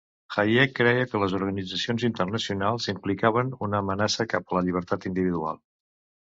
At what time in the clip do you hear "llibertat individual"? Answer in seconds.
4.67-5.65